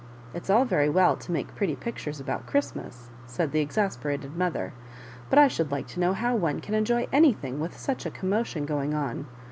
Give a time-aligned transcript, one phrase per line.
[0.33, 4.73] "It's all very well to make pretty pictures about Christmas," said the exasperated mother,
[5.29, 8.65] but I should like to know how one can enjoy anything with such a commotion
[8.65, 9.27] going on.